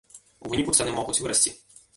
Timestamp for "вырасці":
1.25-1.57